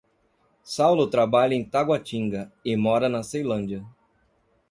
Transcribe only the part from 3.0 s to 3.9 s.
na Ceilândia.